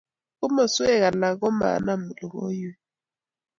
komosweek 0.37 1.05
alak 1.09 1.33
komanam 1.41 2.01
logoiwek. 2.17 2.77